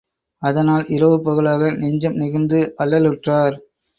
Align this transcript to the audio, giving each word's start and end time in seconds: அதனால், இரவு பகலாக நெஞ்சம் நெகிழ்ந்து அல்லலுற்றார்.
அதனால், 0.41 0.85
இரவு 0.87 1.17
பகலாக 1.21 1.71
நெஞ்சம் 1.73 2.15
நெகிழ்ந்து 2.15 2.59
அல்லலுற்றார். 2.77 3.57